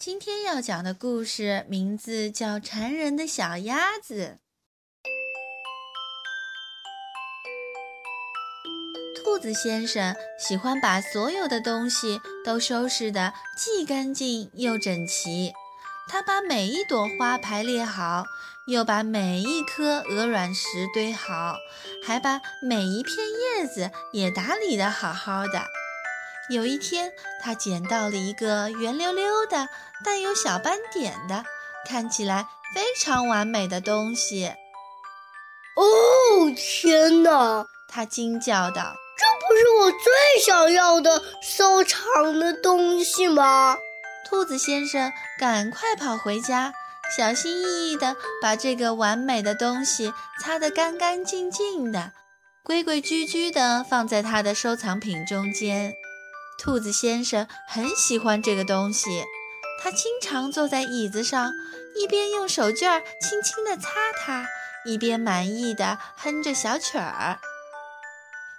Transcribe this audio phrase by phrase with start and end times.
[0.00, 4.38] 今天要讲的故事名字叫《馋人的小鸭子》。
[9.22, 15.52] 兔子先生喜欢把所有的东西都收拾得既干净又整齐。
[16.08, 18.24] 他把每一朵花排列好，
[18.68, 21.58] 又把每一颗鹅卵石堆好，
[22.02, 25.66] 还把每一片叶子也打理得好好的。
[26.50, 29.68] 有一天，他捡到了一个圆溜溜的、
[30.04, 31.44] 带有小斑点的、
[31.88, 34.52] 看起来非常完美的东西。
[35.76, 37.64] 哦，天哪！
[37.88, 43.78] 他惊叫道：“这不是我最想要的收藏的东西吗？”
[44.28, 46.72] 兔子先生赶快跑回家，
[47.16, 52.12] 小心翼翼地把这个完美的东西擦得干干净净的，
[52.64, 55.94] 规规矩矩地放在他的收藏品中间。
[56.60, 59.24] 兔子先生很喜欢这个东西，
[59.82, 61.50] 他经常坐在椅子上，
[61.96, 63.88] 一边用手绢轻轻地擦
[64.18, 64.46] 它，
[64.84, 67.40] 一边满意地哼着小曲儿。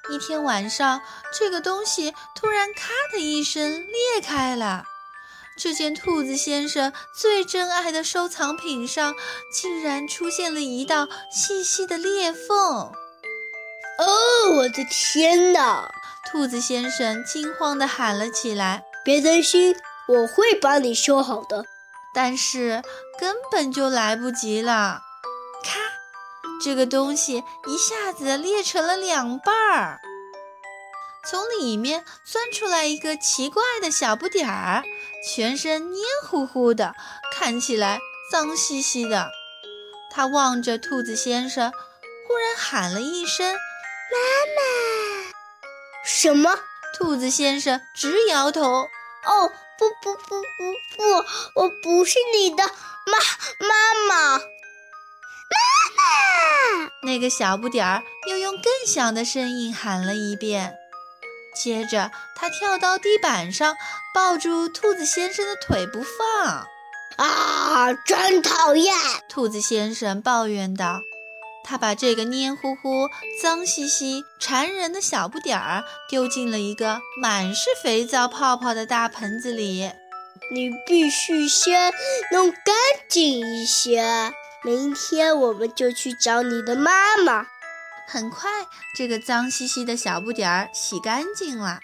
[0.10, 1.00] 一天晚上，
[1.32, 4.86] 这个东西突然“咔”的一声裂开了，
[5.56, 9.14] 这件兔子先生最珍爱的收藏品上
[9.54, 12.58] 竟然出现了一道细细的裂缝。
[12.58, 16.01] 哦，我的天哪！
[16.32, 19.76] 兔子先生惊慌地喊了起来：“别担心，
[20.08, 21.66] 我会帮你修好的。”
[22.16, 22.82] 但是
[23.20, 25.02] 根本就来不及了！
[25.64, 25.80] 咔，
[26.64, 30.00] 这个东西一下子裂成了两半儿，
[31.30, 34.84] 从里面钻出来一个奇怪的小不点儿，
[35.28, 36.96] 全身黏糊糊的，
[37.34, 38.00] 看起来
[38.32, 39.30] 脏兮兮的。
[40.10, 43.54] 他望着兔子先生，忽然喊了一声
[44.12, 44.18] ：“妈
[44.56, 45.32] 妈！”
[46.04, 46.60] 什么？
[46.98, 48.62] 兔子先生直摇头。
[48.62, 53.18] 哦，不不不不不，我不是你的妈
[53.60, 54.38] 妈妈。
[55.52, 55.58] 妈
[55.98, 56.90] 妈！
[57.04, 60.76] 那个小不点儿又用更响的声音喊了一遍。
[61.56, 63.76] 接着，他跳到地板上，
[64.14, 66.68] 抱住兔子先生的腿不放。
[67.18, 68.96] 啊，真讨厌！
[69.30, 71.02] 兔子先生抱怨道。
[71.72, 73.08] 他把这个黏糊糊、
[73.42, 79.90] 脏兮兮、馋人的小不点儿丢进了一个满是肥皂泡泡的大盆子里。
[80.54, 81.94] 你必须先
[82.34, 82.76] 弄干
[83.08, 84.34] 净一些，
[84.66, 87.48] 明天我们就去找你的妈妈。
[88.06, 88.50] 很快，
[88.98, 91.80] 这个脏兮兮的小不点儿洗干净了，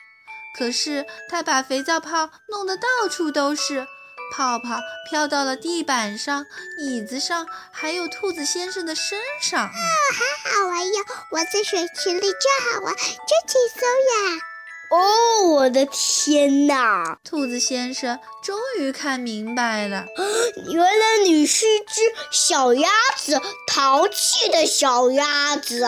[0.57, 3.87] 可是他把肥皂泡弄得到处都是。
[4.31, 4.79] 泡泡
[5.09, 6.45] 飘到了地板上、
[6.79, 9.59] 椅子上，还有兔子先生的身上。
[9.61, 11.01] 啊，好好玩呀！
[11.31, 13.05] 我在水池里真好玩，真
[13.47, 14.41] 轻松呀！
[14.89, 17.19] 哦，我的天哪！
[17.23, 20.05] 兔子先生终于看明白了，
[20.69, 22.01] 原来你是只
[22.31, 25.81] 小鸭子，淘气的小鸭子。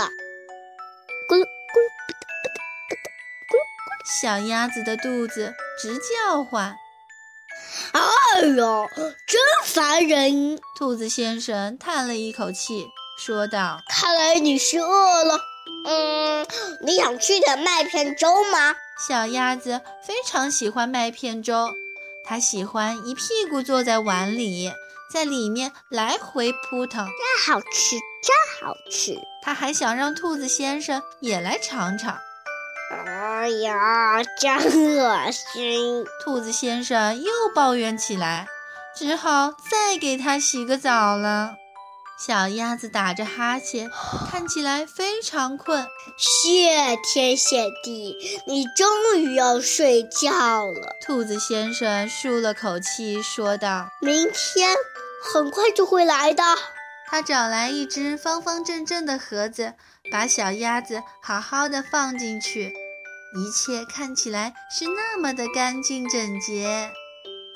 [1.29, 1.45] 咕噜咕噜，咕
[2.81, 2.97] 噜
[3.47, 6.75] 咕噜，小鸭子的肚子直叫唤。
[8.35, 8.87] 哎呦，
[9.27, 10.59] 真烦人！
[10.77, 15.39] 兔子先生叹了一口气，说道：“看来你是饿了。
[15.85, 16.47] 嗯，
[16.81, 18.75] 你想吃点麦片粥吗？”
[19.07, 21.73] 小鸭子非常喜欢麦片粥，
[22.25, 24.71] 它喜欢一屁股坐在碗里，
[25.13, 29.17] 在里面来回扑腾，真好吃，真好吃。
[29.41, 32.17] 它还想让兔子先生也来尝尝。
[33.39, 34.53] 哎呀，真
[34.97, 36.03] 恶心！
[36.21, 38.45] 兔子先生又抱怨起来，
[38.93, 41.55] 只好再给它洗个澡了。
[42.19, 43.89] 小鸭子打着哈欠，
[44.29, 45.87] 看起来非常困。
[46.17, 48.13] 谢天谢地，
[48.45, 50.97] 你终于要睡觉了。
[51.01, 54.75] 兔子先生舒了口气，说道：“明天
[55.23, 56.43] 很快就会来的。”
[57.09, 59.75] 他找来一只方方正正的盒子。
[60.11, 62.73] 把小鸭子好好的放进去，
[63.35, 66.91] 一切看起来是那么的干净整洁。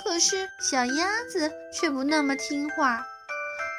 [0.04, 3.06] 可是小鸭子却不那么听话。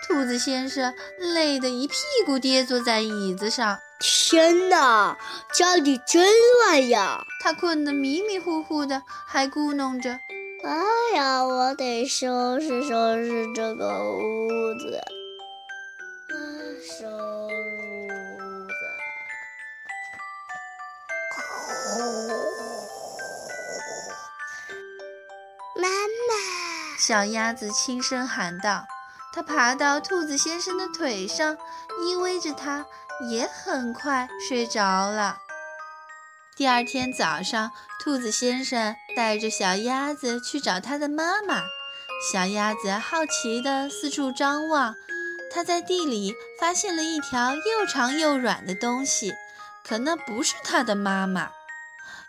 [0.07, 1.97] 兔子先生累得一屁
[2.27, 3.79] 股跌坐在椅子上。
[4.01, 5.17] 天哪，
[5.55, 6.27] 家里真
[6.67, 7.25] 乱呀！
[7.41, 10.19] 他困得迷迷糊糊的，还咕哝着
[10.65, 15.01] ：“哎呀，我得收拾收拾这个屋子。”
[16.29, 16.37] 啊，
[16.83, 17.54] 收。
[27.07, 28.87] 小鸭子轻声喊道
[29.35, 31.55] ：“它爬到兔子先生的腿上，
[32.01, 32.87] 依偎着它，
[33.29, 35.37] 也很快睡着了。”
[36.57, 41.65] 第二天早上，兔子先生带着小鸭子去找他的妈妈。
[42.33, 44.95] 小鸭子好奇地四处张望，
[45.53, 49.35] 它在地里发现了一条又长又软的东西，
[49.87, 51.51] 可那不是它的妈妈。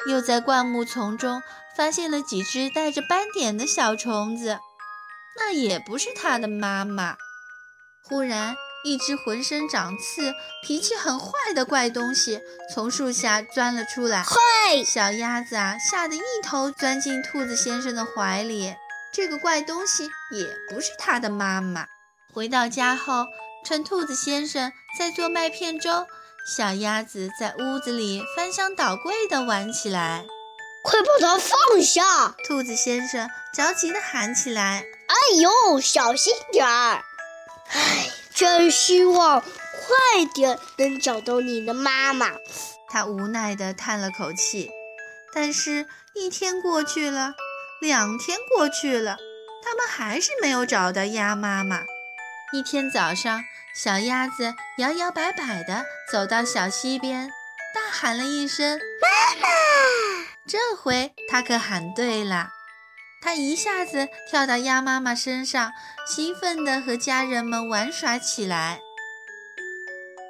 [0.08, 1.42] 又在灌木丛中
[1.76, 4.60] 发现了几只带着斑点的小虫子，
[5.38, 7.18] 那也不是它的妈妈。
[8.04, 12.40] 忽然，一只浑身长刺、脾气很坏的怪东西
[12.74, 14.24] 从树下钻了出来。
[14.24, 18.76] 嘿，小鸭子啊，吓得一头钻进兔子先生的怀里。
[19.12, 21.88] 这个怪东西也不是它的妈妈。
[22.32, 23.26] 回到家后，
[23.66, 26.06] 趁兔子先生在做麦片粥，
[26.48, 30.26] 小鸭子在屋子里翻箱倒柜地玩起来。
[30.84, 32.36] 快把它放下！
[32.48, 34.86] 兔子先生着急地喊起来。
[35.08, 37.04] 哎呦，小心点儿！
[37.72, 42.34] 唉，真希望快点能找到你的妈妈。
[42.88, 44.70] 他无奈地叹了口气。
[45.34, 47.34] 但是，一天过去了，
[47.82, 49.18] 两天过去了，
[49.64, 51.82] 他们还是没有找到鸭妈妈。
[52.54, 53.44] 一天早上，
[53.76, 57.30] 小鸭子摇摇摆摆地走到小溪边，
[57.74, 59.48] 大喊了一声：“妈妈！”
[60.48, 62.52] 这回它可喊对了。
[63.22, 65.74] 它一下子跳到鸭妈妈身上，
[66.08, 68.80] 兴奋地和家人们玩耍起来。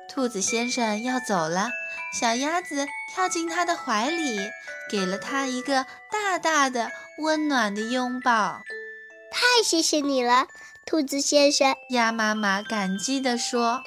[0.10, 1.70] 兔子先生要走了，
[2.20, 4.40] 小鸭子跳进他的怀里，
[4.90, 6.90] 给了他一个大大的、
[7.20, 8.64] 温暖的拥抱。
[9.32, 10.48] 太谢谢你了，
[10.88, 11.76] 兔子先生！
[11.90, 13.82] 鸭妈妈感激地说。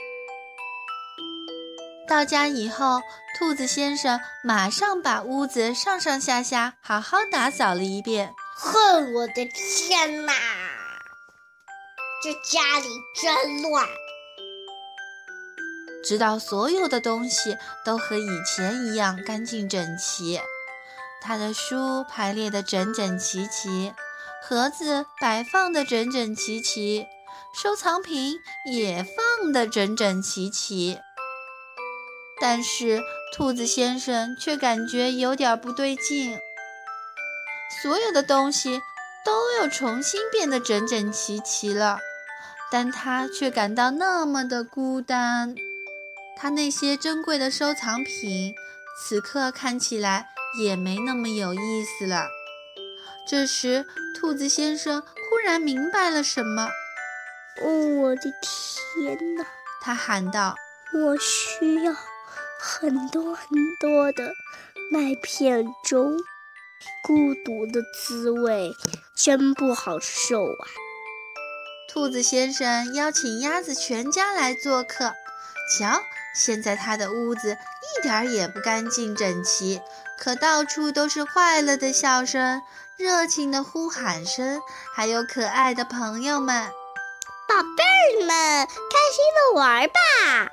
[2.08, 3.00] 到家以后，
[3.38, 8.34] 兔子先生马上把屋子上上下下好好打扫了一遍。
[8.56, 10.32] 哼，我的天哪！
[12.20, 13.86] 这家里真乱。
[16.02, 20.40] 直到所有的东西都和以前一样干净整齐，
[21.22, 23.94] 他的书排列得整整齐齐，
[24.42, 27.06] 盒子摆放得整整齐齐，
[27.54, 28.38] 收藏品
[28.72, 30.98] 也放得整整齐齐。
[32.40, 33.02] 但是
[33.34, 36.38] 兔子先生却感觉有点不对劲。
[37.82, 38.80] 所有的东西
[39.24, 41.98] 都又重新变得整整齐齐了，
[42.70, 45.54] 但他却感到那么的孤单。
[46.36, 48.54] 他那些珍贵的收藏品，
[49.02, 50.28] 此刻看起来
[50.60, 52.28] 也没那么有意思了。
[53.28, 53.84] 这时，
[54.14, 56.70] 兔子先生忽然明白了什么。
[57.60, 57.68] “哦，
[58.00, 59.44] 我的天哪！”
[59.82, 60.54] 他喊道
[60.94, 61.94] ，“我需要
[62.58, 63.48] 很多很
[63.78, 64.32] 多的
[64.90, 66.16] 麦片粥。”
[67.04, 68.72] 孤独的滋味
[69.14, 70.64] 真不好受啊！
[71.90, 75.12] 兔子先生邀请鸭子全家来做客。
[75.78, 76.00] 瞧，
[76.34, 77.58] 现在他的屋子
[77.98, 79.80] 一点也不干净整齐，
[80.18, 82.62] 可到处都是快乐的笑声、
[82.98, 84.60] 热情的呼喊声，
[84.92, 86.68] 还有可爱的朋友们。
[87.48, 88.72] 宝贝儿们，开
[89.14, 90.50] 心的玩吧！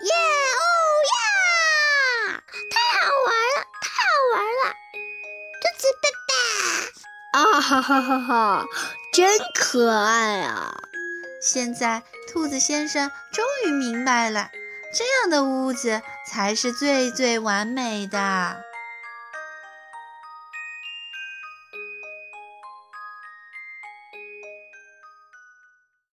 [0.00, 0.60] 耶哦
[1.08, 2.42] 呀！
[2.70, 4.62] 太好玩了，太好玩了！
[5.62, 6.04] 兔子爸
[7.32, 8.66] 爸，啊哈哈哈哈，
[9.14, 10.76] 真可爱啊！
[11.40, 14.50] 现在兔子先生终于明白了，
[14.94, 18.65] 这样的屋子才是最最完美的。